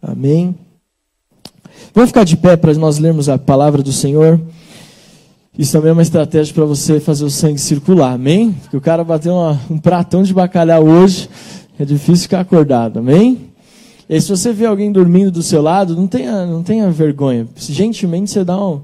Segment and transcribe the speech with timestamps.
[0.00, 0.54] Amém.
[1.92, 4.40] Vamos ficar de pé para nós lermos a palavra do Senhor.
[5.58, 8.52] Isso também é uma estratégia para você fazer o sangue circular, amém?
[8.52, 11.28] Porque o cara bateu uma, um pratão de bacalhau hoje,
[11.78, 13.48] é difícil ficar acordado, amém?
[14.08, 17.46] E aí, se você vê alguém dormindo do seu lado, não tenha, não tenha vergonha.
[17.56, 18.82] Gentilmente você dá um,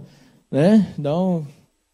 [0.50, 1.44] né, dá um,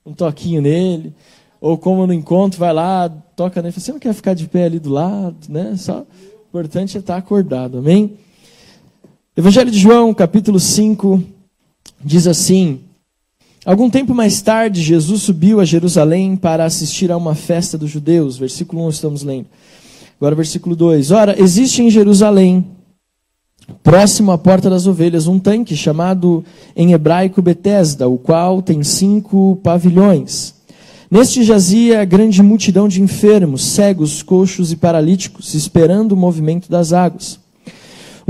[0.05, 1.15] um toquinho nele.
[1.61, 3.79] Ou como no encontro, vai lá, toca nele.
[3.79, 5.75] Você não quer ficar de pé ali do lado, né?
[5.77, 6.05] Só, o
[6.49, 8.17] importante é estar acordado, amém?
[9.37, 11.23] Evangelho de João, capítulo 5,
[12.05, 12.81] diz assim:
[13.65, 18.37] Algum tempo mais tarde, Jesus subiu a Jerusalém para assistir a uma festa dos judeus.
[18.37, 19.47] Versículo 1 estamos lendo.
[20.19, 21.13] Agora, versículo 2.
[21.13, 22.67] Ora, existe em Jerusalém,
[23.85, 29.61] próximo à porta das ovelhas, um tanque chamado em hebraico Betesda, o qual tem cinco
[29.63, 30.55] pavilhões.
[31.09, 37.40] Neste jazia grande multidão de enfermos, cegos, coxos e paralíticos, esperando o movimento das águas.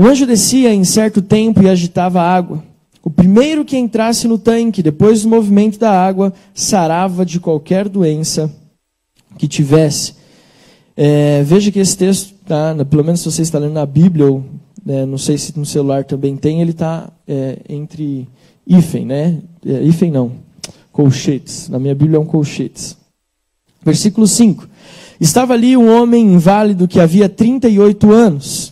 [0.01, 2.63] O anjo descia em certo tempo e agitava a água.
[3.03, 8.51] O primeiro que entrasse no tanque, depois do movimento da água, sarava de qualquer doença
[9.37, 10.15] que tivesse.
[10.97, 14.43] É, veja que esse texto, tá, pelo menos se você está lendo na Bíblia, ou
[14.83, 18.27] né, não sei se no celular também tem, ele está é, entre
[18.65, 19.37] hífen, né?
[19.63, 20.31] É, hífen não,
[20.91, 21.69] colchetes.
[21.69, 22.97] Na minha Bíblia é um colchetes.
[23.85, 24.67] Versículo 5.
[25.19, 28.70] Estava ali um homem inválido que havia 38 anos.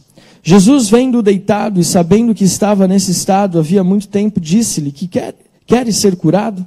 [0.49, 5.35] Jesus, vendo-o deitado e sabendo que estava nesse estado havia muito tempo, disse-lhe: Que quer,
[5.63, 6.65] queres ser curado?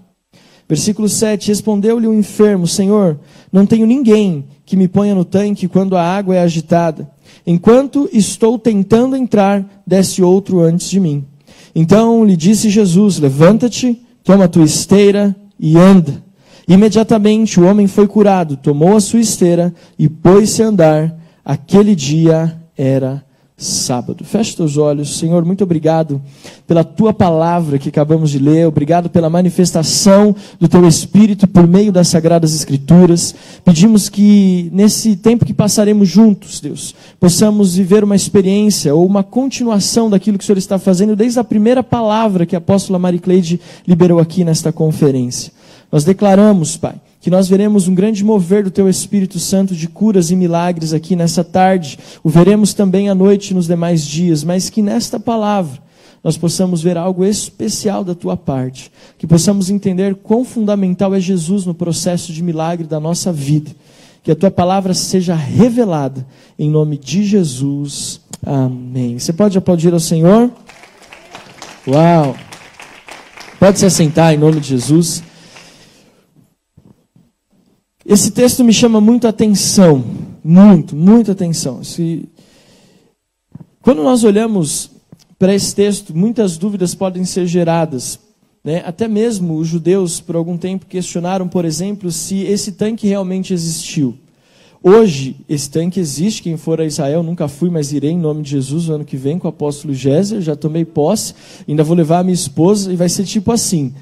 [0.68, 3.18] Versículo 7: Respondeu-lhe o enfermo: Senhor,
[3.50, 7.10] não tenho ninguém que me ponha no tanque quando a água é agitada.
[7.44, 11.24] Enquanto estou tentando entrar, desce outro antes de mim.
[11.74, 16.22] Então lhe disse Jesus: Levanta-te, toma tua esteira e anda.
[16.68, 21.18] Imediatamente o homem foi curado, tomou a sua esteira e pôs-se a andar.
[21.44, 23.24] Aquele dia era
[23.56, 24.24] sábado.
[24.24, 25.18] Feche teus olhos.
[25.18, 26.20] Senhor, muito obrigado
[26.66, 28.66] pela tua palavra que acabamos de ler.
[28.66, 33.34] Obrigado pela manifestação do teu Espírito por meio das sagradas Escrituras.
[33.64, 40.10] Pedimos que nesse tempo que passaremos juntos, Deus, possamos viver uma experiência ou uma continuação
[40.10, 43.60] daquilo que o Senhor está fazendo desde a primeira palavra que a apóstola Marie Cleide
[43.86, 45.52] liberou aqui nesta conferência.
[45.90, 50.32] Nós declaramos, Pai, que nós veremos um grande mover do Teu Espírito Santo de curas
[50.32, 51.96] e milagres aqui nessa tarde.
[52.20, 55.80] O veremos também à noite nos demais dias, mas que nesta palavra
[56.24, 58.90] nós possamos ver algo especial da Tua parte.
[59.16, 63.70] Que possamos entender quão fundamental é Jesus no processo de milagre da nossa vida.
[64.24, 66.26] Que a Tua palavra seja revelada
[66.58, 68.20] em nome de Jesus.
[68.44, 69.16] Amém.
[69.16, 70.50] Você pode aplaudir ao Senhor?
[71.86, 72.34] Uau!
[73.60, 75.22] Pode se assentar em nome de Jesus.
[78.04, 80.04] Esse texto me chama muito atenção,
[80.42, 81.80] muito, muita atenção.
[83.80, 84.90] Quando nós olhamos
[85.38, 88.18] para esse texto, muitas dúvidas podem ser geradas.
[88.64, 88.82] Né?
[88.84, 94.16] Até mesmo os judeus, por algum tempo, questionaram, por exemplo, se esse tanque realmente existiu.
[94.82, 96.42] Hoje, esse tanque existe.
[96.42, 99.16] Quem for a Israel, nunca fui, mas irei em nome de Jesus no ano que
[99.16, 100.40] vem com o apóstolo Géser.
[100.40, 101.34] Já tomei posse,
[101.68, 103.94] ainda vou levar a minha esposa e vai ser tipo assim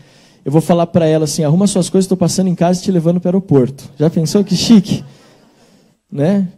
[0.44, 2.90] eu vou falar para ela assim: arruma suas coisas, estou passando em casa e te
[2.90, 3.90] levando para o aeroporto.
[3.98, 5.04] Já pensou que chique?
[6.10, 6.48] Né?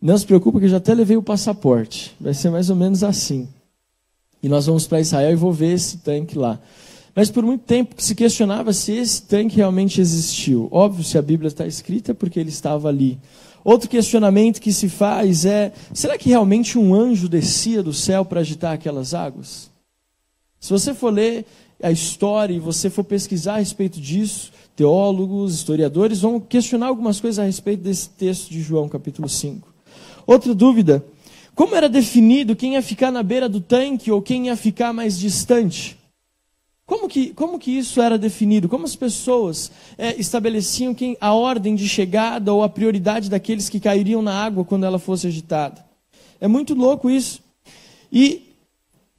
[0.00, 2.14] Não se preocupe que eu já até levei o passaporte.
[2.20, 3.48] Vai ser mais ou menos assim.
[4.42, 6.60] E nós vamos para Israel e vou ver esse tanque lá.
[7.14, 10.68] Mas por muito tempo se questionava se esse tanque realmente existiu.
[10.70, 13.18] Óbvio, se a Bíblia está escrita, é porque ele estava ali.
[13.64, 18.40] Outro questionamento que se faz é: será que realmente um anjo descia do céu para
[18.40, 19.70] agitar aquelas águas?
[20.60, 21.46] Se você for ler
[21.82, 27.38] a história e você for pesquisar a respeito disso, teólogos, historiadores vão questionar algumas coisas
[27.38, 29.72] a respeito desse texto de João, capítulo 5.
[30.26, 31.04] Outra dúvida:
[31.54, 35.18] como era definido quem ia ficar na beira do tanque ou quem ia ficar mais
[35.18, 35.96] distante?
[36.84, 38.68] Como que, como que isso era definido?
[38.68, 43.80] Como as pessoas é, estabeleciam quem, a ordem de chegada ou a prioridade daqueles que
[43.80, 45.84] cairiam na água quando ela fosse agitada?
[46.40, 47.42] É muito louco isso.
[48.12, 48.45] E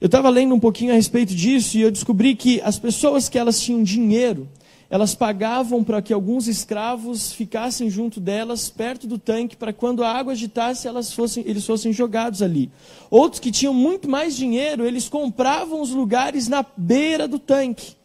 [0.00, 3.36] eu estava lendo um pouquinho a respeito disso e eu descobri que as pessoas que
[3.36, 4.48] elas tinham dinheiro,
[4.88, 10.10] elas pagavam para que alguns escravos ficassem junto delas, perto do tanque, para quando a
[10.10, 12.70] água agitasse, elas fossem, eles fossem jogados ali.
[13.10, 17.96] Outros que tinham muito mais dinheiro, eles compravam os lugares na beira do tanque.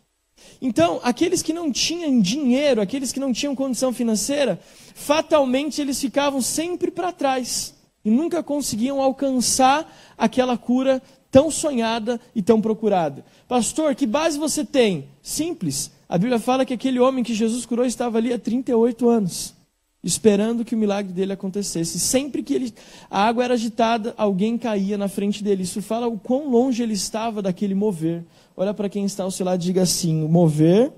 [0.59, 4.59] Então, aqueles que não tinham dinheiro, aqueles que não tinham condição financeira,
[4.95, 11.01] fatalmente eles ficavam sempre para trás e nunca conseguiam alcançar aquela cura
[11.33, 13.25] tão sonhada e tão procurada.
[13.47, 15.09] Pastor, que base você tem?
[15.23, 15.91] Simples.
[16.07, 19.55] A Bíblia fala que aquele homem que Jesus curou estava ali há 38 anos.
[20.03, 21.97] esperando que o milagre dele acontecesse.
[21.97, 22.73] Sempre que ele,
[23.09, 25.63] a água era agitada, alguém caía na frente dele.
[25.63, 28.23] Isso fala o quão longe ele estava daquele mover.
[28.55, 30.91] Olha para quem está ao seu lado e diga assim: o mover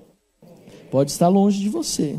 [0.90, 2.18] pode estar longe de você.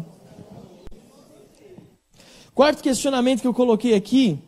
[2.55, 4.39] Quarto questionamento que eu coloquei aqui: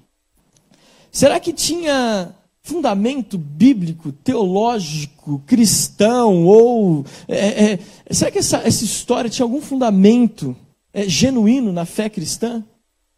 [1.11, 2.33] será que tinha
[2.69, 7.79] fundamento bíblico, teológico, cristão, ou é, é,
[8.11, 10.55] será que essa, essa história tinha algum fundamento
[10.93, 12.63] é, genuíno na fé cristã?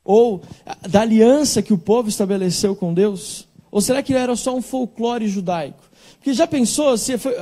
[0.04, 0.42] Ou
[0.90, 3.46] da aliança que o povo estabeleceu com Deus?
[3.70, 5.84] Ou será que era só um folclore judaico?
[6.16, 7.36] Porque já pensou, se foi,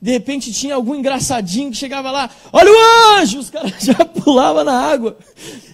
[0.00, 4.64] de repente tinha algum engraçadinho que chegava lá, olha o anjo, os caras já pulavam
[4.64, 5.16] na água.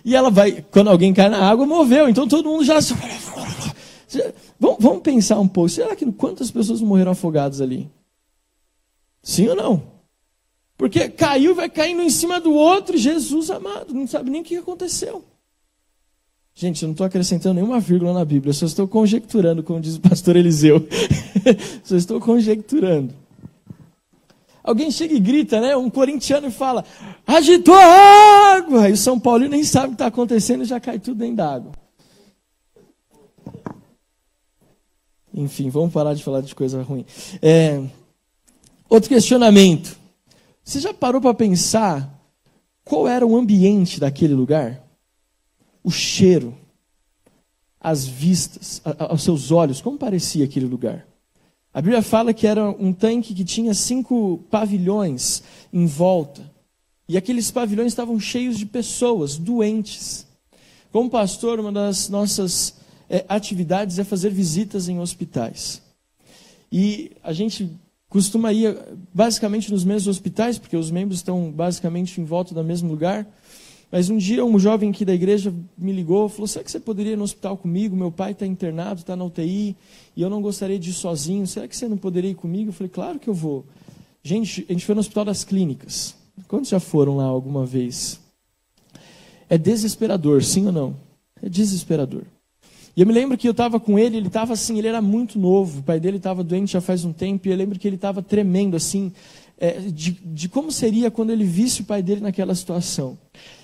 [0.04, 2.08] E ela vai, quando alguém cai na água, moveu.
[2.08, 2.78] Então todo mundo já.
[4.64, 5.68] Vamos, vamos pensar um pouco.
[5.68, 7.90] Será que quantas pessoas morreram afogadas ali?
[9.22, 9.82] Sim ou não?
[10.78, 14.56] Porque caiu vai caindo em cima do outro, Jesus amado, não sabe nem o que
[14.56, 15.22] aconteceu.
[16.54, 20.00] Gente, eu não estou acrescentando nenhuma vírgula na Bíblia, só estou conjecturando, como diz o
[20.00, 20.88] pastor Eliseu.
[21.84, 23.12] só estou conjecturando.
[24.62, 25.76] Alguém chega e grita, né?
[25.76, 26.86] Um corintiano fala:
[27.26, 28.88] agitou a água!
[28.88, 31.36] E o São Paulo nem sabe o que está acontecendo e já cai tudo dentro
[31.36, 31.83] da água.
[35.34, 37.04] Enfim, vamos parar de falar de coisa ruim.
[37.42, 37.82] É,
[38.88, 39.98] outro questionamento.
[40.62, 42.08] Você já parou para pensar
[42.84, 44.84] qual era o ambiente daquele lugar?
[45.84, 46.56] o cheiro,
[47.78, 51.06] as vistas, aos seus olhos, como parecia aquele lugar?
[51.72, 56.50] A Bíblia fala que era um tanque que tinha cinco pavilhões em volta.
[57.06, 60.26] E aqueles pavilhões estavam cheios de pessoas doentes.
[60.90, 62.76] Como pastor, uma das nossas
[63.08, 65.82] é, atividades é fazer visitas em hospitais.
[66.70, 67.70] E a gente
[68.08, 68.76] costuma ir
[69.12, 73.26] basicamente nos mesmos hospitais, porque os membros estão basicamente em volta do mesmo lugar.
[73.90, 77.12] Mas um dia um jovem aqui da igreja me ligou, falou: Será que você poderia
[77.12, 77.94] ir no hospital comigo?
[77.94, 79.76] Meu pai está internado, está na UTI,
[80.16, 81.46] e eu não gostaria de ir sozinho.
[81.46, 82.70] Será que você não poderia ir comigo?
[82.70, 83.64] Eu falei: Claro que eu vou.
[84.22, 86.16] Gente, a gente foi no Hospital das Clínicas.
[86.48, 88.18] Quantos já foram lá alguma vez?
[89.48, 90.96] É desesperador, sim ou não?
[91.42, 92.24] É desesperador.
[92.96, 95.38] E eu me lembro que eu estava com ele, ele estava assim, ele era muito
[95.38, 97.96] novo, o pai dele estava doente já faz um tempo, e eu lembro que ele
[97.96, 99.12] estava tremendo assim,
[99.58, 103.18] é, de, de como seria quando ele visse o pai dele naquela situação.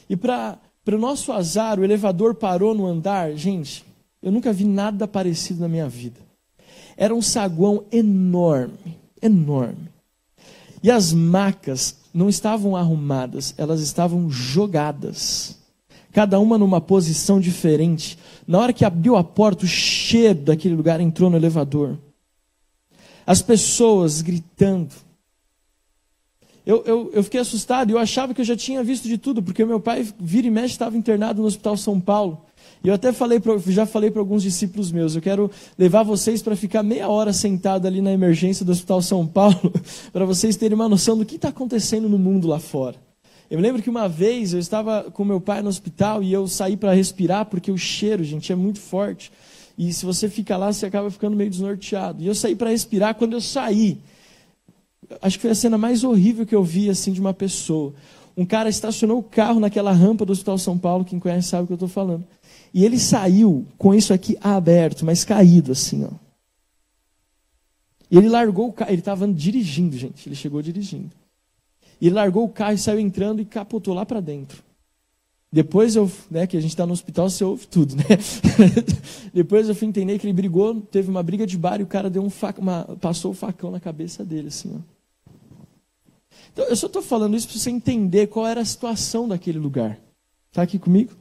[0.09, 3.33] E para o nosso azar, o elevador parou no andar.
[3.37, 3.85] Gente,
[4.21, 6.21] eu nunca vi nada parecido na minha vida.
[6.97, 9.89] Era um saguão enorme, enorme.
[10.83, 15.60] E as macas não estavam arrumadas, elas estavam jogadas.
[16.13, 18.19] Cada uma numa posição diferente.
[18.47, 21.99] Na hora que abriu a porta, o cheiro daquele lugar entrou no elevador.
[23.27, 24.95] As pessoas gritando
[26.71, 29.65] eu, eu, eu fiquei assustado eu achava que eu já tinha visto de tudo, porque
[29.65, 32.43] meu pai, vira e mexe, estava internado no Hospital São Paulo.
[32.85, 36.41] E eu até falei pra, já falei para alguns discípulos meus, eu quero levar vocês
[36.43, 39.73] para ficar meia hora sentado ali na emergência do Hospital São Paulo,
[40.13, 43.10] para vocês terem uma noção do que está acontecendo no mundo lá fora.
[43.51, 46.47] Eu me lembro que uma vez eu estava com meu pai no hospital e eu
[46.47, 49.33] saí para respirar, porque o cheiro, gente, é muito forte.
[49.77, 52.23] E se você fica lá, você acaba ficando meio desnorteado.
[52.23, 53.99] E eu saí para respirar, quando eu saí,
[55.21, 57.93] acho que foi a cena mais horrível que eu vi assim de uma pessoa.
[58.37, 61.67] Um cara estacionou o carro naquela rampa do Hospital São Paulo, quem conhece sabe o
[61.67, 62.25] que eu estou falando.
[62.73, 66.11] E ele saiu com isso aqui aberto, mas caído assim, ó.
[68.09, 71.20] E ele largou o carro, ele estava dirigindo, gente, ele chegou dirigindo.
[72.01, 74.63] E largou o carro e saiu entrando e capotou lá para dentro.
[75.53, 78.05] Depois eu, né, que a gente está no hospital, você ouve tudo, né?
[79.35, 82.09] Depois eu fui entender que ele brigou, teve uma briga de bar e o cara
[82.09, 85.01] deu um fac, uma, passou o facão na cabeça dele, assim, ó.
[86.53, 89.99] Então, eu só estou falando isso para você entender qual era a situação daquele lugar.
[90.51, 91.13] Está aqui comigo?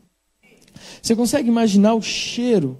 [1.01, 2.77] Você consegue imaginar o cheiro?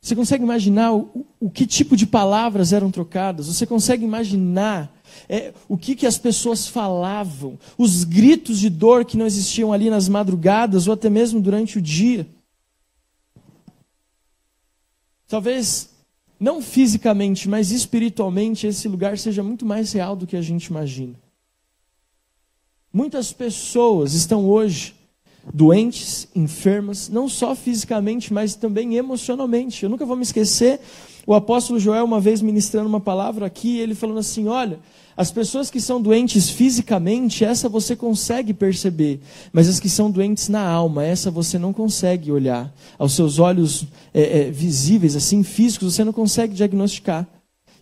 [0.00, 3.46] Você consegue imaginar o, o que tipo de palavras eram trocadas?
[3.48, 4.90] Você consegue imaginar
[5.28, 7.58] é, o que, que as pessoas falavam?
[7.76, 11.82] Os gritos de dor que não existiam ali nas madrugadas ou até mesmo durante o
[11.82, 12.26] dia?
[15.28, 15.90] Talvez
[16.38, 21.14] não fisicamente, mas espiritualmente, esse lugar seja muito mais real do que a gente imagina.
[22.90, 24.94] Muitas pessoas estão hoje
[25.52, 29.82] doentes, enfermas, não só fisicamente, mas também emocionalmente.
[29.82, 30.80] Eu nunca vou me esquecer
[31.26, 34.78] o apóstolo Joel, uma vez ministrando uma palavra aqui, ele falando assim: olha,
[35.16, 39.20] as pessoas que são doentes fisicamente, essa você consegue perceber,
[39.52, 42.72] mas as que são doentes na alma, essa você não consegue olhar.
[42.98, 47.26] Aos seus olhos é, é, visíveis, assim, físicos, você não consegue diagnosticar.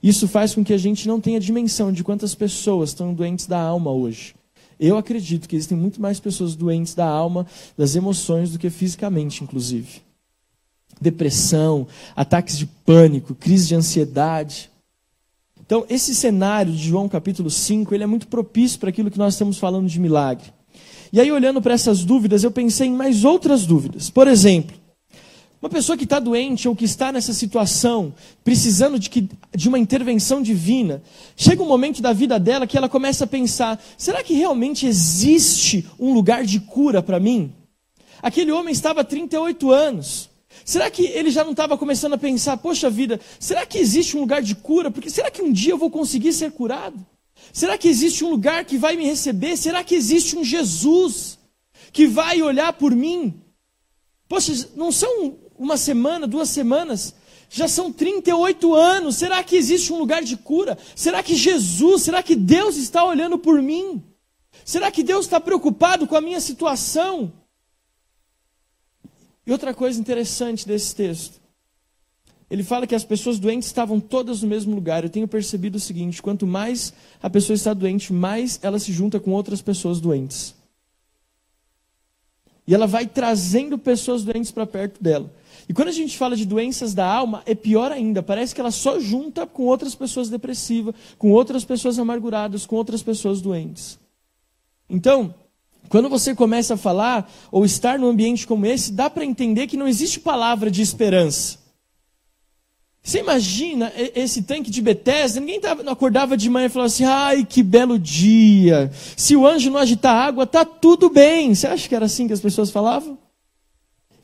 [0.02, 3.60] Isso faz com que a gente não tenha dimensão de quantas pessoas estão doentes da
[3.60, 4.34] alma hoje.
[4.78, 9.42] Eu acredito que existem muito mais pessoas doentes da alma, das emoções, do que fisicamente,
[9.42, 10.02] inclusive.
[11.00, 14.70] Depressão, ataques de pânico, crise de ansiedade.
[15.60, 19.34] Então, esse cenário de João capítulo 5, ele é muito propício para aquilo que nós
[19.34, 20.52] estamos falando de milagre.
[21.12, 24.10] E aí, olhando para essas dúvidas, eu pensei em mais outras dúvidas.
[24.10, 24.76] Por exemplo,
[25.60, 29.78] uma pessoa que está doente ou que está nessa situação, precisando de, que, de uma
[29.78, 31.02] intervenção divina,
[31.36, 35.84] chega um momento da vida dela que ela começa a pensar: será que realmente existe
[35.98, 37.52] um lugar de cura para mim?
[38.22, 40.30] Aquele homem estava há 38 anos.
[40.64, 44.20] Será que ele já não estava começando a pensar: poxa vida, será que existe um
[44.20, 44.92] lugar de cura?
[44.92, 47.04] Porque será que um dia eu vou conseguir ser curado?
[47.52, 49.56] Será que existe um lugar que vai me receber?
[49.56, 51.38] Será que existe um Jesus
[51.92, 53.34] que vai olhar por mim?
[54.28, 57.14] Poxa, não são uma semana, duas semanas,
[57.50, 59.16] já são 38 anos.
[59.16, 60.78] Será que existe um lugar de cura?
[60.94, 64.02] Será que Jesus, será que Deus está olhando por mim?
[64.64, 67.32] Será que Deus está preocupado com a minha situação?
[69.46, 71.40] E outra coisa interessante desse texto.
[72.50, 75.04] Ele fala que as pessoas doentes estavam todas no mesmo lugar.
[75.04, 79.20] Eu tenho percebido o seguinte: quanto mais a pessoa está doente, mais ela se junta
[79.20, 80.54] com outras pessoas doentes.
[82.68, 85.32] E ela vai trazendo pessoas doentes para perto dela.
[85.66, 88.22] E quando a gente fala de doenças da alma, é pior ainda.
[88.22, 93.02] Parece que ela só junta com outras pessoas depressivas, com outras pessoas amarguradas, com outras
[93.02, 93.98] pessoas doentes.
[94.88, 95.34] Então,
[95.88, 99.76] quando você começa a falar ou estar num ambiente como esse, dá para entender que
[99.76, 101.57] não existe palavra de esperança.
[103.08, 105.40] Você imagina esse tanque de Bethesda?
[105.40, 108.90] Ninguém tava, acordava de manhã e falava assim: ai, que belo dia.
[109.16, 111.54] Se o anjo não agitar água, tá tudo bem.
[111.54, 113.16] Você acha que era assim que as pessoas falavam?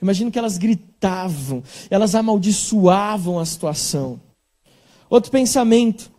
[0.02, 4.20] Imagino que elas gritavam, elas amaldiçoavam a situação.
[5.08, 6.12] Outro pensamento.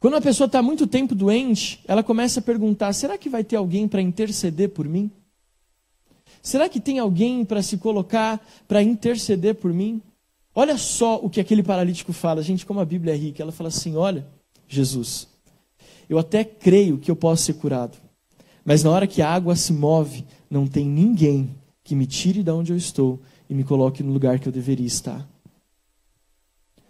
[0.00, 3.56] Quando uma pessoa está muito tempo doente, ela começa a perguntar: será que vai ter
[3.56, 5.10] alguém para interceder por mim?
[6.40, 10.00] Será que tem alguém para se colocar para interceder por mim?
[10.54, 13.42] Olha só o que aquele paralítico fala, gente, como a Bíblia é rica.
[13.42, 14.26] Ela fala assim: Olha,
[14.68, 15.26] Jesus,
[16.08, 17.96] eu até creio que eu posso ser curado,
[18.64, 21.50] mas na hora que a água se move, não tem ninguém
[21.82, 24.86] que me tire de onde eu estou e me coloque no lugar que eu deveria
[24.86, 25.26] estar.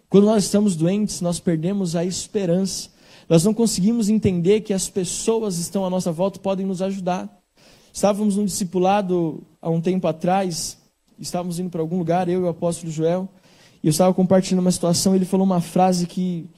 [0.09, 2.91] Quando nós estamos doentes, nós perdemos a esperança.
[3.27, 7.41] Nós não conseguimos entender que as pessoas estão à nossa volta podem nos ajudar.
[7.91, 10.77] Estávamos num discipulado há um tempo atrás,
[11.17, 13.27] estávamos indo para algum lugar, eu e o apóstolo Joel,
[13.83, 16.49] e eu estava compartilhando uma situação, ele falou uma frase que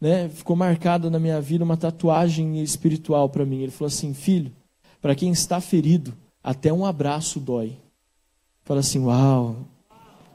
[0.00, 3.60] né, ficou marcada na minha vida, uma tatuagem espiritual para mim.
[3.62, 4.52] Ele falou assim: Filho,
[5.00, 6.12] para quem está ferido,
[6.42, 7.76] até um abraço dói.
[8.64, 9.56] Fala assim, uau,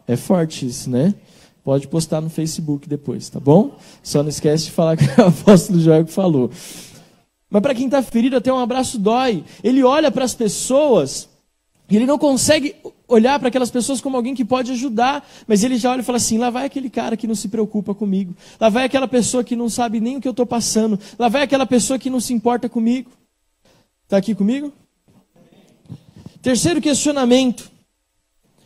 [0.06, 1.16] é forte isso, né?
[1.63, 3.77] Pode postar no Facebook depois, tá bom?
[4.04, 6.51] Só não esquece de falar que o apóstolo Joel falou.
[7.50, 9.44] Mas para quem está ferido, até um abraço dói.
[9.63, 11.30] Ele olha para as pessoas
[11.89, 12.75] e ele não consegue
[13.07, 16.17] olhar para aquelas pessoas como alguém que pode ajudar, mas ele já olha e fala
[16.17, 19.55] assim: lá vai aquele cara que não se preocupa comigo, lá vai aquela pessoa que
[19.55, 22.33] não sabe nem o que eu estou passando, lá vai aquela pessoa que não se
[22.33, 23.11] importa comigo.
[24.03, 24.73] Está aqui comigo?
[26.41, 27.71] Terceiro questionamento.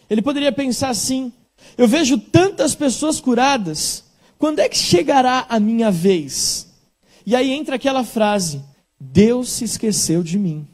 [0.10, 1.32] Ele poderia pensar assim:
[1.78, 4.04] eu vejo tantas pessoas curadas,
[4.38, 6.68] quando é que chegará a minha vez?
[7.26, 8.62] E aí entra aquela frase:
[9.00, 10.68] Deus se esqueceu de mim.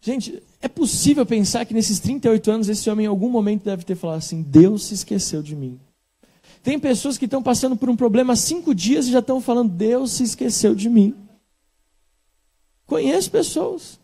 [0.00, 3.94] Gente, é possível pensar que nesses 38 anos esse homem em algum momento deve ter
[3.94, 5.78] falado assim: Deus se esqueceu de mim.
[6.60, 9.70] Tem pessoas que estão passando por um problema há cinco dias e já estão falando:
[9.70, 11.14] Deus se esqueceu de mim.
[12.84, 13.98] Conheço pessoas.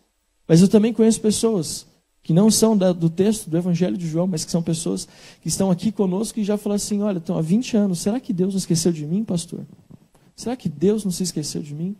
[0.47, 1.85] Mas eu também conheço pessoas
[2.21, 5.07] que não são da, do texto do Evangelho de João, mas que são pessoas
[5.41, 8.31] que estão aqui conosco e já falam assim: olha, estão há 20 anos, será que
[8.31, 9.65] Deus não esqueceu de mim, pastor?
[10.33, 11.93] Será que Deus não se esqueceu de mim?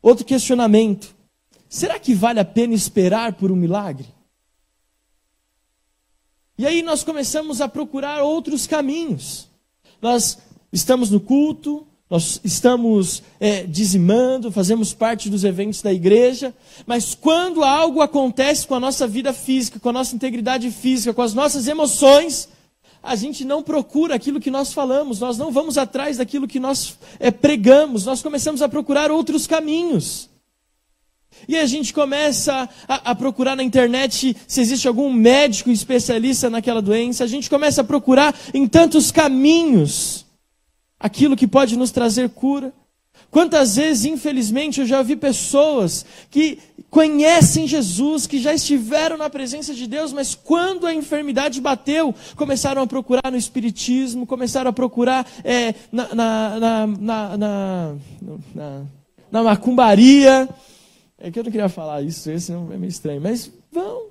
[0.00, 1.15] Outro questionamento:
[1.68, 4.06] será que vale a pena esperar por um milagre?
[6.58, 9.48] E aí nós começamos a procurar outros caminhos.
[10.00, 10.38] Nós
[10.72, 16.54] estamos no culto, nós estamos é, dizimando, fazemos parte dos eventos da igreja,
[16.86, 21.22] mas quando algo acontece com a nossa vida física, com a nossa integridade física, com
[21.22, 22.48] as nossas emoções,
[23.02, 26.96] a gente não procura aquilo que nós falamos, nós não vamos atrás daquilo que nós
[27.18, 30.30] é, pregamos, nós começamos a procurar outros caminhos.
[31.48, 36.82] E a gente começa a, a, procurar na internet se existe algum médico especialista naquela
[36.82, 40.26] doença, a gente começa a procurar em tantos caminhos
[40.98, 42.72] aquilo que pode nos trazer cura.
[43.30, 49.74] Quantas vezes, infelizmente, eu já vi pessoas que conhecem Jesus, que já estiveram na presença
[49.74, 55.26] de Deus, mas quando a enfermidade bateu, começaram a procurar no Espiritismo, começaram a procurar
[55.44, 57.96] é, na, na, na, na,
[59.30, 60.48] na macumbaria.
[61.18, 64.08] É que eu não queria falar isso, esse não é meio estranho, mas vão.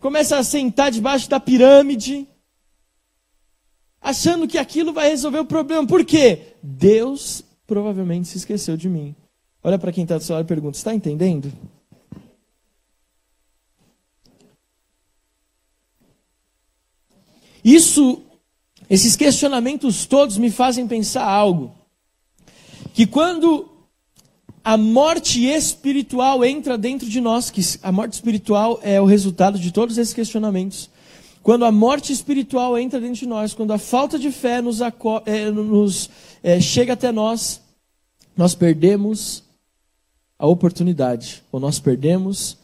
[0.00, 2.28] Começa a sentar debaixo da pirâmide,
[4.00, 5.86] achando que aquilo vai resolver o problema.
[5.86, 6.54] Por quê?
[6.62, 9.14] Deus provavelmente se esqueceu de mim.
[9.62, 11.52] Olha para quem está do seu lado e pergunta: está entendendo?
[17.64, 18.22] Isso,
[18.88, 21.74] esses questionamentos todos me fazem pensar algo.
[22.94, 23.77] Que quando
[24.68, 29.72] a morte espiritual entra dentro de nós, que a morte espiritual é o resultado de
[29.72, 30.90] todos esses questionamentos.
[31.42, 34.80] Quando a morte espiritual entra dentro de nós, quando a falta de fé nos,
[35.24, 36.10] é, nos
[36.42, 37.62] é, chega até nós,
[38.36, 39.42] nós perdemos
[40.38, 42.58] a oportunidade, ou nós perdemos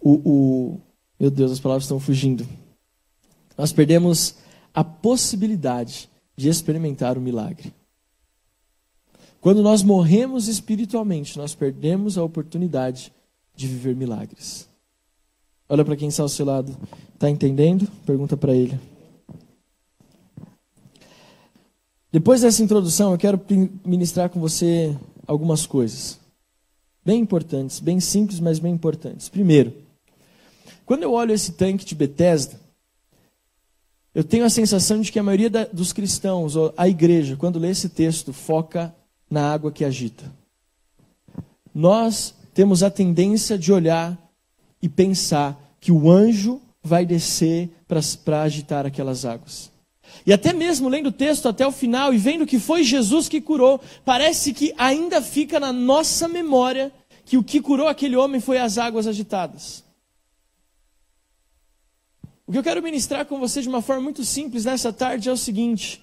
[0.00, 0.80] o, o.
[1.18, 2.46] Meu Deus, as palavras estão fugindo.
[3.58, 4.36] Nós perdemos
[4.72, 7.74] a possibilidade de experimentar o milagre.
[9.40, 13.12] Quando nós morremos espiritualmente, nós perdemos a oportunidade
[13.56, 14.68] de viver milagres.
[15.68, 16.76] Olha para quem está ao seu lado.
[17.14, 17.88] Está entendendo?
[18.04, 18.78] Pergunta para ele.
[22.12, 23.40] Depois dessa introdução, eu quero
[23.84, 24.94] ministrar com você
[25.26, 26.18] algumas coisas.
[27.04, 29.28] Bem importantes, bem simples, mas bem importantes.
[29.28, 29.72] Primeiro,
[30.84, 32.60] quando eu olho esse tanque de Bethesda,
[34.14, 37.70] eu tenho a sensação de que a maioria da, dos cristãos, a igreja, quando lê
[37.70, 38.94] esse texto, foca
[39.30, 40.30] na água que agita.
[41.74, 44.18] Nós temos a tendência de olhar
[44.82, 47.70] e pensar que o anjo vai descer
[48.24, 49.70] para agitar aquelas águas.
[50.26, 53.40] E até mesmo lendo o texto até o final e vendo que foi Jesus que
[53.40, 56.92] curou, parece que ainda fica na nossa memória
[57.24, 59.84] que o que curou aquele homem foi as águas agitadas.
[62.46, 65.32] O que eu quero ministrar com você de uma forma muito simples nessa tarde é
[65.32, 66.02] o seguinte: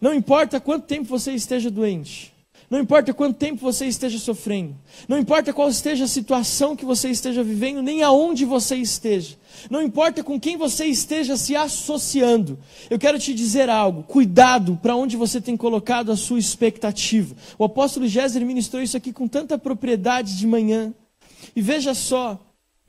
[0.00, 2.32] não importa quanto tempo você esteja doente,
[2.70, 4.76] não importa quanto tempo você esteja sofrendo,
[5.08, 9.36] não importa qual esteja a situação que você esteja vivendo, nem aonde você esteja,
[9.70, 12.58] não importa com quem você esteja se associando,
[12.90, 17.34] eu quero te dizer algo: cuidado para onde você tem colocado a sua expectativa.
[17.58, 20.92] O apóstolo Géser ministrou isso aqui com tanta propriedade de manhã.
[21.54, 22.38] E veja só,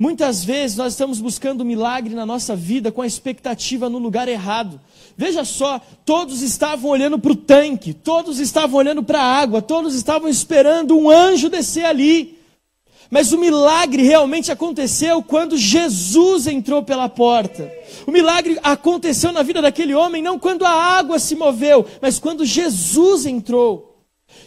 [0.01, 4.79] Muitas vezes nós estamos buscando milagre na nossa vida com a expectativa no lugar errado.
[5.17, 9.93] Veja só, todos estavam olhando para o tanque, todos estavam olhando para a água, todos
[9.93, 12.39] estavam esperando um anjo descer ali.
[13.12, 17.69] Mas o milagre realmente aconteceu quando Jesus entrou pela porta.
[18.07, 22.45] O milagre aconteceu na vida daquele homem não quando a água se moveu, mas quando
[22.45, 23.88] Jesus entrou.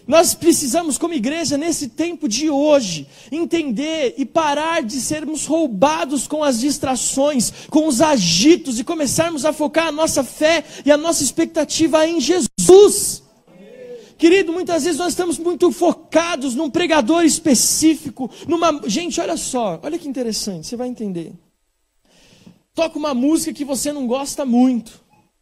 [0.06, 6.42] Nós precisamos, como igreja, nesse tempo de hoje, entender e parar de sermos roubados com
[6.42, 11.22] as distrações, com os agitos e começarmos a focar a nossa fé e a nossa
[11.22, 13.22] expectativa em Jesus.
[14.18, 18.80] Querido, muitas vezes nós estamos muito focados num pregador específico, numa.
[18.88, 21.32] Gente, olha só, olha que interessante, você vai entender.
[22.74, 25.00] Toca uma música que você não gosta muito,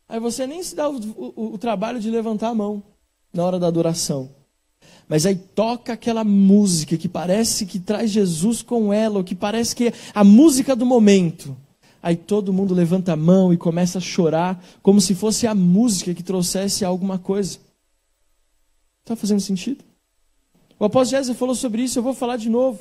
[0.08, 2.82] aí você nem se dá o, o, o trabalho de levantar a mão
[3.32, 4.39] na hora da adoração.
[5.10, 9.74] Mas aí toca aquela música que parece que traz Jesus com ela, ou que parece
[9.74, 11.56] que é a música do momento.
[12.00, 16.14] Aí todo mundo levanta a mão e começa a chorar, como se fosse a música
[16.14, 17.58] que trouxesse alguma coisa.
[19.02, 19.84] Está fazendo sentido?
[20.78, 22.78] O apóstolo Jesus falou sobre isso, eu vou falar de novo.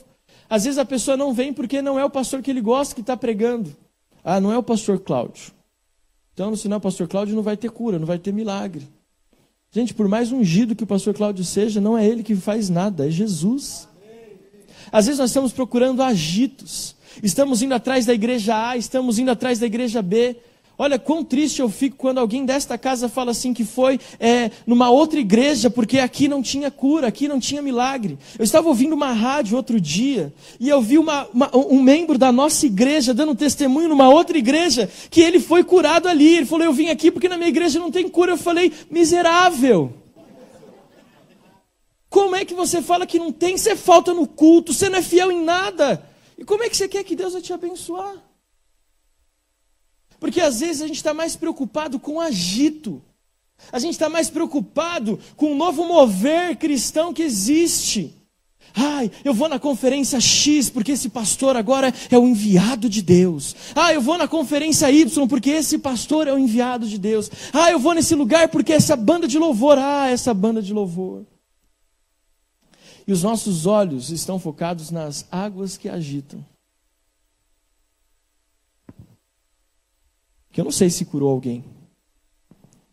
[0.47, 3.01] Às vezes a pessoa não vem porque não é o pastor que ele gosta que
[3.01, 3.75] está pregando.
[4.23, 5.51] Ah, não é o pastor Cláudio.
[6.35, 8.87] Então, se não é o pastor Cláudio, não vai ter cura, não vai ter milagre.
[9.71, 13.08] Gente, por mais ungido que o pastor Cláudio seja, não é ele que faz nada,
[13.08, 13.88] é Jesus.
[14.91, 16.95] Às vezes nós estamos procurando agitos.
[17.21, 20.38] Estamos indo atrás da igreja A, estamos indo atrás da igreja B.
[20.81, 24.89] Olha quão triste eu fico quando alguém desta casa fala assim que foi é, numa
[24.89, 28.17] outra igreja porque aqui não tinha cura, aqui não tinha milagre.
[28.37, 32.31] Eu estava ouvindo uma rádio outro dia e eu vi uma, uma, um membro da
[32.31, 36.37] nossa igreja dando testemunho numa outra igreja que ele foi curado ali.
[36.37, 38.31] Ele falou: Eu vim aqui porque na minha igreja não tem cura.
[38.31, 39.93] Eu falei: Miserável.
[42.09, 43.57] Como é que você fala que não tem?
[43.57, 46.01] Você falta no culto, você não é fiel em nada.
[46.37, 48.28] E como é que você quer que Deus vai te abençoar?
[50.19, 53.01] Porque às vezes a gente está mais preocupado com agito.
[53.71, 58.15] A gente está mais preocupado com o novo mover cristão que existe.
[58.73, 63.55] Ai, eu vou na conferência X porque esse pastor agora é o enviado de Deus.
[63.75, 67.29] Ah, eu vou na conferência Y porque esse pastor é o enviado de Deus.
[67.51, 69.77] Ah, eu vou nesse lugar porque essa banda de louvor.
[69.77, 71.25] Ah, essa banda de louvor.
[73.08, 76.45] e os nossos olhos estão focados nas águas que agitam.
[80.51, 81.63] Que eu não sei se curou alguém.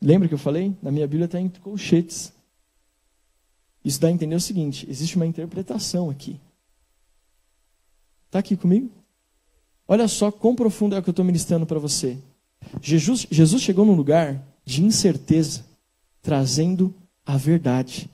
[0.01, 0.75] Lembra que eu falei?
[0.83, 2.33] Na minha Bíblia está em colchetes.
[3.85, 6.40] Isso dá a entender o seguinte: existe uma interpretação aqui.
[8.27, 8.90] Está aqui comigo?
[9.88, 12.19] Olha só quão profundo é o que eu estou ministrando para você.
[12.83, 15.64] Jesus, Jesus chegou num lugar de incerteza,
[16.21, 16.92] trazendo
[17.25, 18.11] a verdade.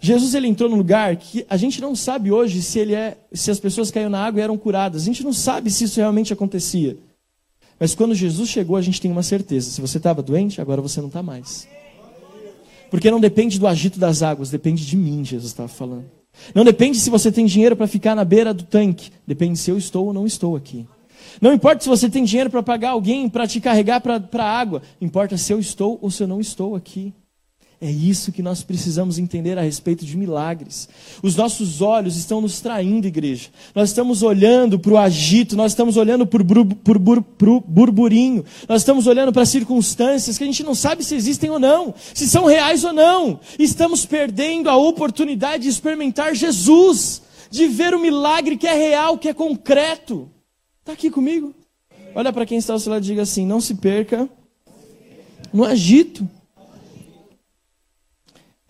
[0.00, 3.50] Jesus ele entrou num lugar que a gente não sabe hoje se ele é, se
[3.50, 5.02] as pessoas caíram na água e eram curadas.
[5.02, 6.96] A gente não sabe se isso realmente acontecia.
[7.82, 11.00] Mas quando Jesus chegou, a gente tem uma certeza: se você estava doente, agora você
[11.00, 11.66] não está mais.
[12.88, 16.04] Porque não depende do agito das águas, depende de mim, Jesus estava falando.
[16.54, 19.76] Não depende se você tem dinheiro para ficar na beira do tanque, depende se eu
[19.76, 20.86] estou ou não estou aqui.
[21.40, 24.80] Não importa se você tem dinheiro para pagar alguém para te carregar para a água,
[25.00, 27.12] importa se eu estou ou se eu não estou aqui.
[27.84, 30.88] É isso que nós precisamos entender a respeito de milagres.
[31.20, 33.48] Os nossos olhos estão nos traindo, igreja.
[33.74, 39.32] Nós estamos olhando para o agito, nós estamos olhando para o burburinho, nós estamos olhando
[39.32, 42.92] para circunstâncias que a gente não sabe se existem ou não, se são reais ou
[42.92, 43.40] não.
[43.58, 49.28] Estamos perdendo a oportunidade de experimentar Jesus, de ver o milagre que é real, que
[49.28, 50.30] é concreto.
[50.78, 51.52] Está aqui comigo?
[52.14, 54.28] Olha para quem está ao seu lado e diga assim: não se perca
[55.52, 56.24] no agito.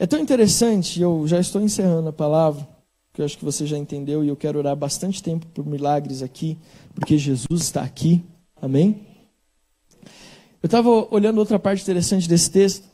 [0.02, 2.66] É tão interessante, eu já estou encerrando a palavra,
[3.12, 6.24] que eu acho que você já entendeu, e eu quero orar bastante tempo por milagres
[6.24, 6.58] aqui,
[6.92, 8.20] porque Jesus está aqui.
[8.60, 9.06] Amém?
[10.60, 12.84] Eu estava olhando outra parte interessante desse texto.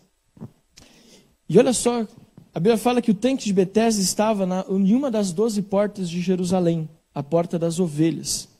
[1.48, 2.06] E olha só,
[2.52, 6.10] a Bíblia fala que o tanque de Betesda estava na, em uma das doze portas
[6.10, 8.50] de Jerusalém, a porta das ovelhas.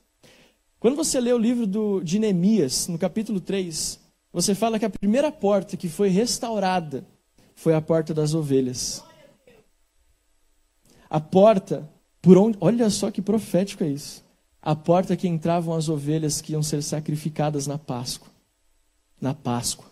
[0.81, 4.01] Quando você lê o livro do, de Neemias, no capítulo 3,
[4.33, 7.05] você fala que a primeira porta que foi restaurada
[7.59, 9.03] foi a porta das ovelhas.
[11.11, 11.91] A porta
[12.23, 14.25] por onde, olha só que profético é isso.
[14.63, 18.29] A porta que entravam as ovelhas que iam ser sacrificadas na Páscoa.
[19.21, 19.87] Na Páscoa.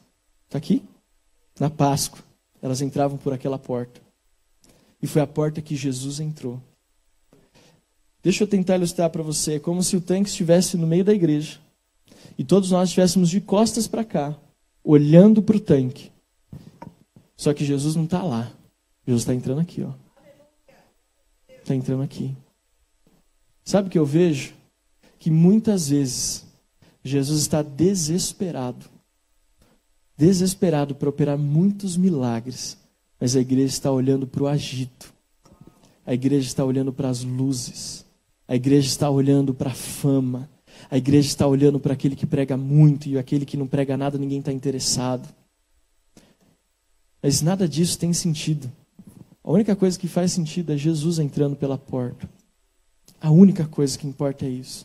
[0.44, 0.84] Está aqui?
[1.58, 2.22] Na Páscoa.
[2.62, 4.00] Elas entravam por aquela porta.
[5.02, 6.62] E foi a porta que Jesus entrou.
[8.22, 9.54] Deixa eu tentar ilustrar para você.
[9.54, 11.58] É como se o tanque estivesse no meio da igreja.
[12.38, 14.38] E todos nós estivéssemos de costas para cá,
[14.84, 16.14] olhando para o tanque.
[17.36, 18.50] Só que Jesus não está lá.
[19.06, 19.92] Jesus está entrando aqui, ó.
[21.48, 22.36] Está entrando aqui.
[23.64, 24.54] Sabe o que eu vejo?
[25.18, 26.46] Que muitas vezes
[27.04, 28.86] Jesus está desesperado.
[30.16, 32.78] Desesperado para operar muitos milagres.
[33.20, 35.12] Mas a igreja está olhando para o agito.
[36.04, 38.04] A igreja está olhando para as luzes.
[38.46, 40.48] A igreja está olhando para a fama.
[40.90, 44.18] A igreja está olhando para aquele que prega muito e aquele que não prega nada,
[44.18, 45.28] ninguém está interessado.
[47.22, 48.70] Mas nada disso tem sentido.
[49.46, 52.28] A única coisa que faz sentido é Jesus entrando pela porta.
[53.20, 54.84] A única coisa que importa é isso.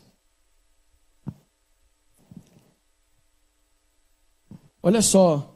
[4.80, 5.52] Olha só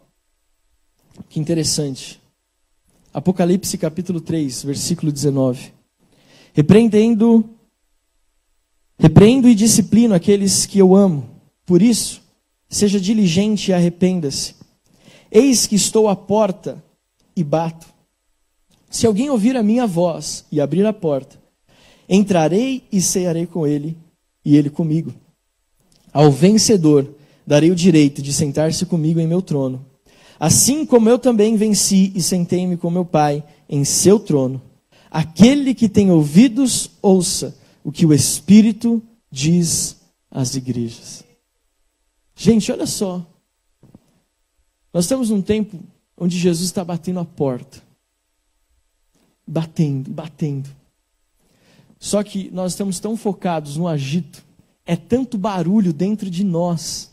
[1.29, 2.21] que interessante.
[3.15, 5.73] Apocalipse capítulo 3, versículo 19.
[6.53, 7.49] Repreendendo,
[8.99, 11.31] repreendo e disciplino aqueles que eu amo.
[11.65, 12.23] Por isso,
[12.69, 14.56] seja diligente e arrependa-se.
[15.37, 16.83] Eis que estou à porta
[17.37, 17.87] e bato.
[18.89, 21.39] Se alguém ouvir a minha voz e abrir a porta,
[22.09, 23.99] entrarei e cearei com ele
[24.43, 25.13] e ele comigo.
[26.11, 27.15] Ao vencedor
[27.47, 29.85] darei o direito de sentar-se comigo em meu trono,
[30.41, 34.63] assim como eu também venci e sentei-me com meu Pai em seu trono.
[35.11, 39.97] Aquele que tem ouvidos, ouça o que o Espírito diz
[40.31, 41.23] às igrejas.
[42.35, 43.36] Gente, olha só.
[44.97, 45.79] Nós estamos num tempo
[46.17, 47.83] onde Jesus está batendo a porta.
[49.47, 50.71] Batendo, batendo.
[51.99, 54.43] Só que nós estamos tão focados no agito,
[54.87, 57.11] é tanto barulho dentro de nós,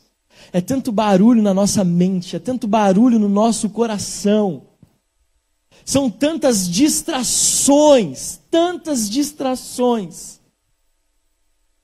[0.54, 4.62] é tanto barulho na nossa mente, é tanto barulho no nosso coração.
[5.84, 10.40] São tantas distrações, tantas distrações,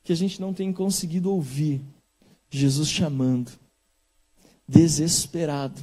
[0.02, 1.82] que a gente não tem conseguido ouvir
[2.50, 3.52] Jesus chamando
[4.69, 5.82] desesperado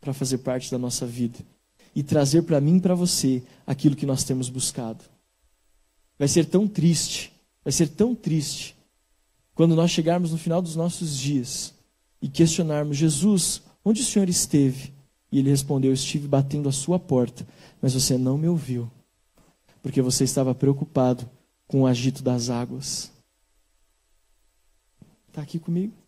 [0.00, 1.38] para fazer parte da nossa vida
[1.94, 5.02] e trazer para mim e para você aquilo que nós temos buscado.
[6.18, 7.32] Vai ser tão triste,
[7.64, 8.76] vai ser tão triste
[9.54, 11.74] quando nós chegarmos no final dos nossos dias
[12.20, 14.92] e questionarmos: Jesus, onde o Senhor esteve?
[15.30, 17.46] E ele respondeu: Estive batendo a sua porta,
[17.80, 18.90] mas você não me ouviu,
[19.82, 21.28] porque você estava preocupado
[21.66, 23.10] com o agito das águas.
[25.28, 26.01] Está aqui comigo?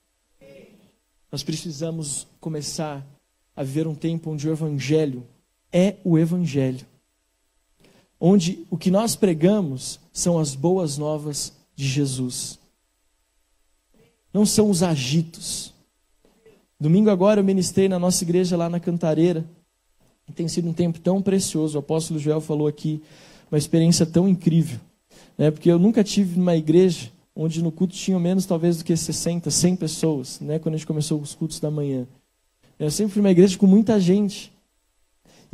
[1.34, 3.04] Nós precisamos começar
[3.56, 5.26] a viver um tempo onde o Evangelho
[5.72, 6.86] é o Evangelho.
[8.20, 12.56] onde o que nós pregamos são as boas novas de Jesus.
[14.32, 15.74] Não são os agitos.
[16.78, 19.44] Domingo agora eu ministrei na nossa igreja lá na Cantareira.
[20.36, 21.76] Tem sido um tempo tão precioso.
[21.76, 23.02] O apóstolo Joel falou aqui
[23.50, 24.78] uma experiência tão incrível.
[25.36, 25.50] Né?
[25.50, 29.50] Porque eu nunca tive uma igreja onde no culto tinham menos talvez do que 60,
[29.50, 30.58] 100 pessoas, né?
[30.58, 32.06] quando a gente começou os cultos da manhã.
[32.78, 34.52] Eu sempre fui uma igreja com muita gente.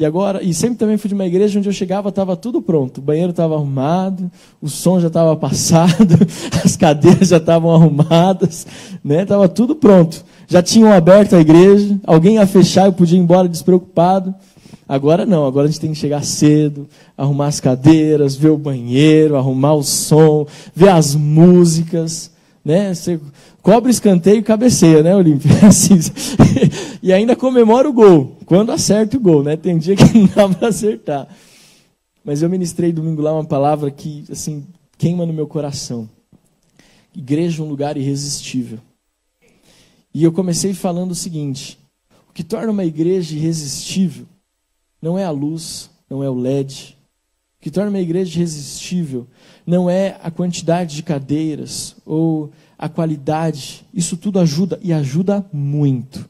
[0.00, 2.98] E agora, e sempre também fui de uma igreja onde eu chegava, estava tudo pronto.
[2.98, 6.16] O banheiro estava arrumado, o som já estava passado,
[6.64, 8.66] as cadeiras já estavam arrumadas,
[9.04, 9.26] né?
[9.26, 10.24] Tava tudo pronto.
[10.48, 14.34] Já tinham aberto a igreja, alguém ia fechar, eu podia ir embora despreocupado.
[14.90, 19.36] Agora não, agora a gente tem que chegar cedo, arrumar as cadeiras, ver o banheiro,
[19.36, 22.32] arrumar o som, ver as músicas,
[22.64, 22.92] né?
[22.92, 23.20] Você
[23.62, 25.48] cobre escanteio e cabeceia, né, Olímpio?
[25.64, 25.94] Assim,
[27.00, 29.56] e ainda comemora o gol, quando acerta o gol, né?
[29.56, 31.28] Tem dia que não dá para acertar.
[32.24, 34.66] Mas eu ministrei domingo lá uma palavra que, assim,
[34.98, 36.08] queima no meu coração.
[37.14, 38.80] Igreja é um lugar irresistível.
[40.12, 41.78] E eu comecei falando o seguinte:
[42.28, 44.26] o que torna uma igreja irresistível
[45.00, 46.96] não é a luz, não é o LED.
[47.58, 49.26] O que torna uma igreja irresistível
[49.66, 53.86] não é a quantidade de cadeiras ou a qualidade.
[53.92, 56.28] Isso tudo ajuda e ajuda muito.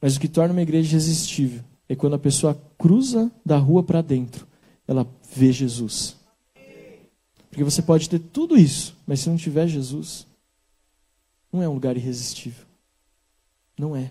[0.00, 4.02] Mas o que torna uma igreja irresistível é quando a pessoa cruza da rua para
[4.02, 4.46] dentro,
[4.86, 6.16] ela vê Jesus.
[7.48, 10.26] Porque você pode ter tudo isso, mas se não tiver Jesus,
[11.52, 12.66] não é um lugar irresistível.
[13.78, 14.10] Não é.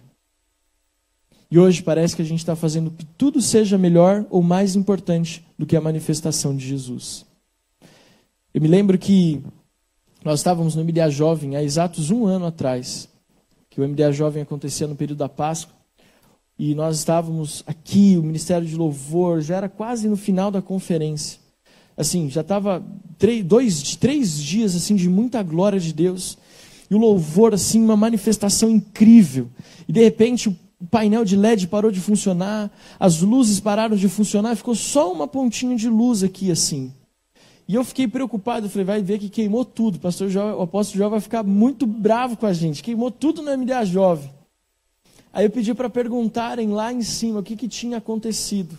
[1.55, 5.41] E hoje parece que a gente está fazendo que tudo seja melhor ou mais importante
[5.57, 7.25] do que a manifestação de Jesus.
[8.53, 9.41] Eu me lembro que
[10.21, 13.07] nós estávamos no MDA Jovem há exatos um ano atrás,
[13.69, 15.73] que o MDA Jovem acontecia no período da Páscoa,
[16.59, 21.39] e nós estávamos aqui, o Ministério de Louvor, já era quase no final da conferência.
[21.95, 22.83] Assim, já estava
[23.17, 26.37] três, dois, três dias assim de muita glória de Deus,
[26.91, 29.49] e o louvor, assim, uma manifestação incrível.
[29.87, 34.09] E de repente o o painel de LED parou de funcionar, as luzes pararam de
[34.09, 36.93] funcionar, ficou só uma pontinha de luz aqui assim.
[37.67, 39.95] E eu fiquei preocupado, falei, vai ver que queimou tudo.
[39.95, 42.83] O pastor Jó, o apóstolo Jó vai ficar muito bravo com a gente.
[42.83, 44.31] Queimou tudo no MDA Jovem.
[45.33, 48.77] Aí eu pedi para perguntarem lá em cima o que, que tinha acontecido.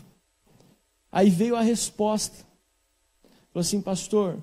[1.10, 2.46] Aí veio a resposta.
[3.52, 4.38] Falou assim, pastor,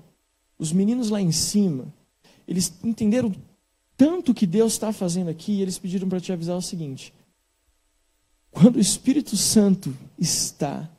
[0.59, 1.85] os meninos lá em cima,
[2.47, 3.31] eles entenderam
[3.95, 7.13] tanto que Deus está fazendo aqui, e eles pediram para te avisar o seguinte:
[8.53, 10.89] quando o Espírito Santo está,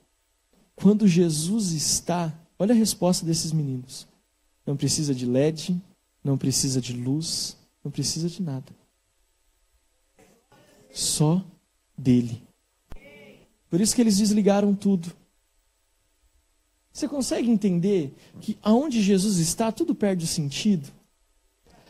[0.74, 4.06] quando Jesus está, olha a resposta desses meninos.
[4.66, 5.80] Não precisa de LED,
[6.22, 8.72] não precisa de luz, não precisa de nada.
[10.92, 11.44] Só
[11.96, 12.42] dele.
[13.70, 15.12] Por isso que eles desligaram tudo.
[16.92, 20.92] Você consegue entender que aonde Jesus está, tudo perde o sentido?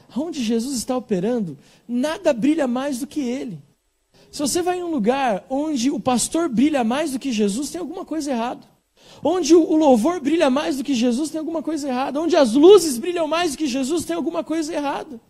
[0.09, 3.61] Aonde Jesus está operando, nada brilha mais do que ele.
[4.35, 7.81] Se você vai em um lugar onde o pastor brilha mais do que Jesus, tem
[7.81, 8.67] alguma coisa errada.
[9.23, 12.21] Onde o louvor brilha mais do que Jesus, tem alguma coisa errada.
[12.21, 15.21] Onde as luzes brilham mais do que Jesus, tem alguma coisa errada.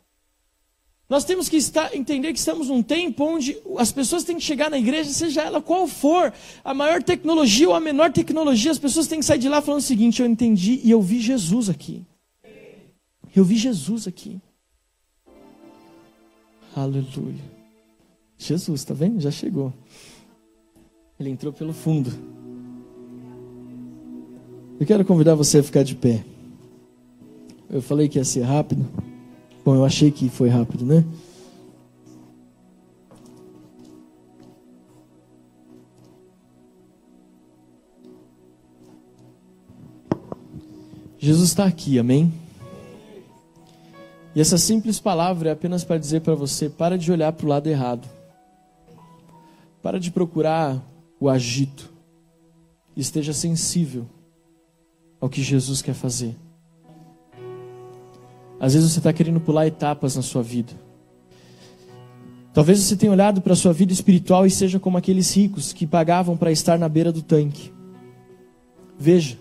[1.06, 4.70] Nós temos que estar, entender que estamos num tempo onde as pessoas têm que chegar
[4.70, 6.32] na igreja, seja ela qual for,
[6.64, 9.80] a maior tecnologia ou a menor tecnologia, as pessoas têm que sair de lá falando
[9.80, 12.02] o seguinte: eu entendi e eu vi Jesus aqui.
[13.36, 14.40] Eu vi Jesus aqui.
[16.74, 17.63] Aleluia.
[18.46, 19.20] Jesus, está vendo?
[19.20, 19.72] Já chegou.
[21.18, 22.10] Ele entrou pelo fundo.
[24.78, 26.24] Eu quero convidar você a ficar de pé.
[27.70, 28.86] Eu falei que ia ser rápido.
[29.64, 31.04] Bom, eu achei que foi rápido, né?
[41.18, 42.30] Jesus está aqui, amém?
[44.34, 47.48] E essa simples palavra é apenas para dizer para você: para de olhar para o
[47.48, 48.13] lado errado.
[49.84, 50.82] Para de procurar
[51.20, 51.92] o agito.
[52.96, 54.06] Esteja sensível
[55.20, 56.34] ao que Jesus quer fazer.
[58.58, 60.72] Às vezes você está querendo pular etapas na sua vida.
[62.54, 65.86] Talvez você tenha olhado para a sua vida espiritual e seja como aqueles ricos que
[65.86, 67.70] pagavam para estar na beira do tanque.
[68.98, 69.36] Veja,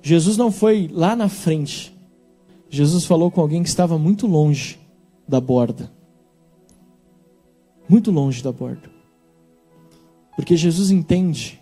[0.00, 1.94] Jesus não foi lá na frente.
[2.70, 4.80] Jesus falou com alguém que estava muito longe
[5.28, 5.92] da borda.
[7.86, 9.01] Muito longe da borda.
[10.36, 11.60] Porque Jesus entende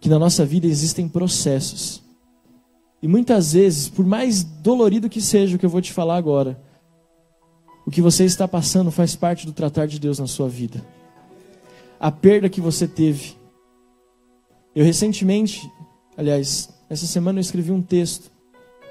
[0.00, 2.02] que na nossa vida existem processos.
[3.02, 6.60] E muitas vezes, por mais dolorido que seja o que eu vou te falar agora,
[7.86, 10.84] o que você está passando faz parte do tratar de Deus na sua vida.
[11.98, 13.34] A perda que você teve.
[14.74, 15.70] Eu recentemente,
[16.16, 18.32] aliás, Essa semana eu escrevi um texto,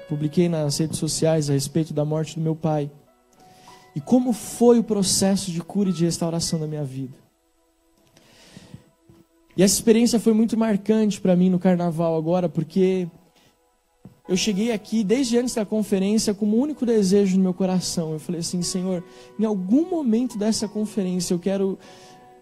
[0.08, 2.90] publiquei nas redes sociais a respeito da morte do meu pai.
[3.94, 7.12] E como foi o processo de cura e de restauração da minha vida.
[9.56, 13.08] E essa experiência foi muito marcante para mim no carnaval agora, porque
[14.28, 18.12] eu cheguei aqui desde antes da conferência com um único desejo no meu coração.
[18.12, 19.02] Eu falei assim, Senhor,
[19.38, 21.78] em algum momento dessa conferência eu quero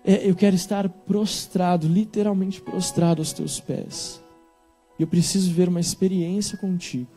[0.05, 4.23] é, eu quero estar prostrado, literalmente prostrado aos teus pés.
[4.99, 7.11] E eu preciso ver uma experiência contigo.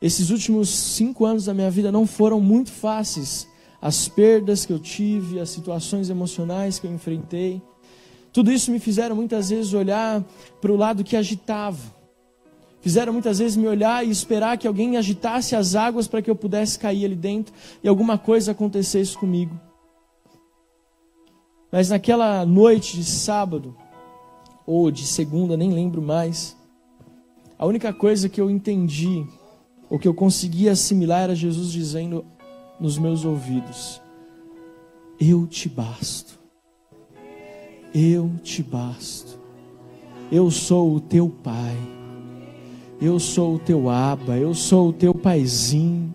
[0.00, 3.46] Esses últimos cinco anos da minha vida não foram muito fáceis.
[3.82, 7.60] As perdas que eu tive, as situações emocionais que eu enfrentei,
[8.32, 10.24] tudo isso me fizeram muitas vezes olhar
[10.60, 12.00] para o lado que agitava
[12.82, 16.34] Fizeram muitas vezes me olhar e esperar que alguém agitasse as águas para que eu
[16.34, 19.58] pudesse cair ali dentro e alguma coisa acontecesse comigo.
[21.70, 23.76] Mas naquela noite de sábado,
[24.66, 26.56] ou de segunda, nem lembro mais,
[27.56, 29.24] a única coisa que eu entendi,
[29.88, 32.24] ou que eu conseguia assimilar, era Jesus dizendo
[32.82, 34.02] nos meus ouvidos:
[35.18, 36.38] Eu te basto.
[37.94, 39.38] Eu te basto.
[40.30, 41.76] Eu sou o teu Pai.
[43.00, 46.14] Eu sou o teu aba, eu sou o teu paizinho.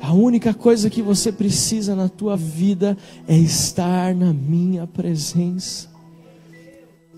[0.00, 2.96] A única coisa que você precisa na tua vida
[3.28, 5.90] é estar na minha presença.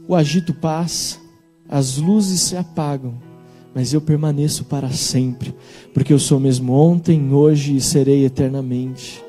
[0.08, 1.18] O agito passa,
[1.68, 3.14] as luzes se apagam,
[3.76, 5.54] mas eu permaneço para sempre,
[5.92, 9.22] porque eu sou mesmo ontem, hoje e serei eternamente.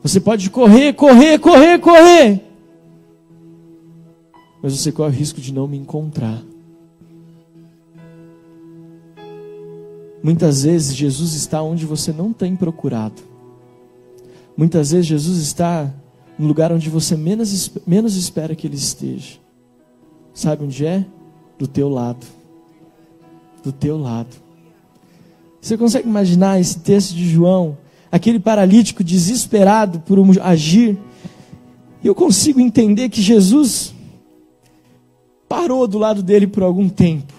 [0.00, 2.40] Você pode correr, correr, correr, correr,
[4.62, 6.40] mas você corre o risco de não me encontrar.
[10.22, 13.20] Muitas vezes Jesus está onde você não tem procurado.
[14.56, 15.92] Muitas vezes Jesus está
[16.38, 19.40] no lugar onde você menos, menos espera que ele esteja.
[20.32, 21.04] Sabe onde é?
[21.58, 22.37] Do teu lado.
[23.62, 24.36] Do teu lado.
[25.60, 27.76] Você consegue imaginar esse texto de João?
[28.10, 30.96] Aquele paralítico desesperado por um agir.
[32.02, 33.92] Eu consigo entender que Jesus
[35.48, 37.38] parou do lado dele por algum tempo.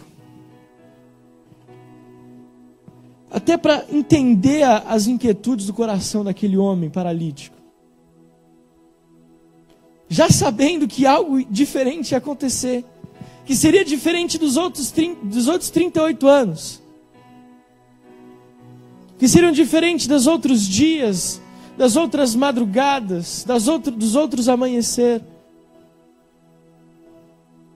[3.31, 7.55] até para entender as inquietudes do coração daquele homem paralítico.
[10.07, 12.83] Já sabendo que algo diferente ia acontecer,
[13.49, 16.79] que seria diferente dos outros, dos outros 38 anos,
[19.17, 21.41] que seriam diferentes dos outros dias,
[21.75, 25.23] das outras madrugadas, das outro, dos outros amanhecer.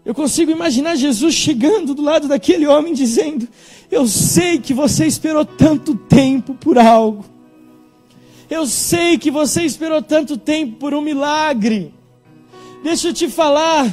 [0.06, 3.50] Eu consigo imaginar Jesus chegando do lado daquele homem dizendo:
[3.90, 7.26] Eu sei que você esperou tanto tempo por algo.
[8.48, 11.92] Eu sei que você esperou tanto tempo por um milagre.
[12.84, 13.92] Deixa eu te falar.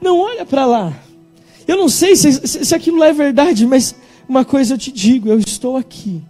[0.00, 1.05] Não olha para lá.
[1.66, 3.94] Eu não sei se, se, se aquilo é verdade, mas
[4.28, 6.22] uma coisa eu te digo: eu estou aqui.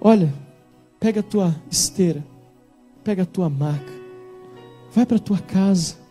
[0.00, 0.32] Olha,
[1.00, 2.24] pega a tua esteira,
[3.02, 3.92] pega a tua maca,
[4.94, 6.04] vai para a tua casa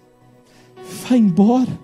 [1.07, 1.79] Vai embora.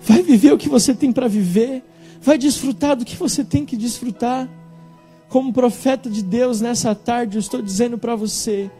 [0.00, 1.82] Vai viver o que você tem para viver.
[2.20, 4.48] Vai desfrutar do que você tem que desfrutar.
[5.28, 8.70] Como profeta de Deus nessa tarde, eu estou dizendo para você: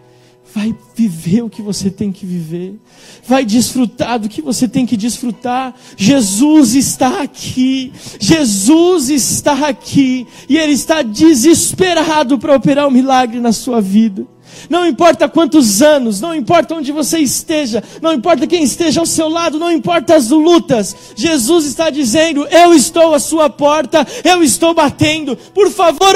[0.55, 2.79] vai viver o que você tem que viver,
[3.27, 5.75] vai desfrutar do que você tem que desfrutar.
[5.97, 13.53] Jesus está aqui, Jesus está aqui, e Ele está desesperado para operar um milagre na
[13.53, 14.27] sua vida.
[14.69, 19.29] Não importa quantos anos, não importa onde você esteja, não importa quem esteja ao seu
[19.29, 24.75] lado, não importa as lutas, Jesus está dizendo: Eu estou à sua porta, eu estou
[24.75, 26.15] batendo, por favor,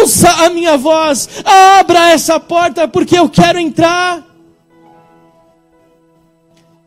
[0.00, 4.24] ouça a minha voz, abra essa porta, porque eu quero entrar.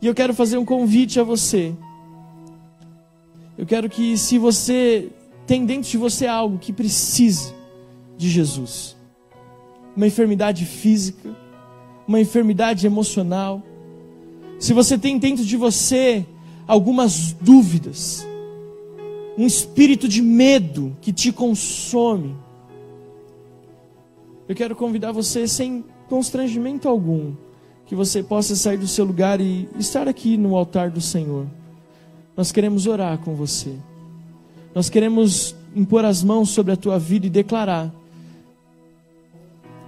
[0.02, 1.74] E eu quero fazer um convite a você.
[3.58, 5.10] Eu quero que, se você
[5.46, 7.52] tem dentro de você algo que precise
[8.16, 8.96] de Jesus,
[10.00, 11.36] uma enfermidade física,
[12.08, 13.62] uma enfermidade emocional,
[14.58, 16.24] se você tem dentro de você
[16.66, 18.26] algumas dúvidas,
[19.36, 22.34] um espírito de medo que te consome,
[24.48, 27.34] eu quero convidar você sem constrangimento algum,
[27.84, 31.46] que você possa sair do seu lugar e estar aqui no altar do Senhor.
[32.34, 33.74] Nós queremos orar com você.
[34.74, 37.99] Nós queremos impor as mãos sobre a tua vida e declarar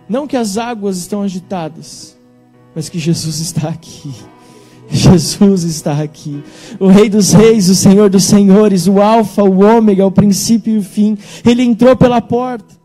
[0.09, 2.17] não que as águas estão agitadas,
[2.75, 4.13] mas que Jesus está aqui.
[4.91, 6.43] Jesus está aqui,
[6.79, 10.79] o Rei dos Reis, o Senhor dos Senhores, o Alfa, o Ômega, o princípio e
[10.79, 11.17] o fim.
[11.47, 12.82] Ele entrou pela porta.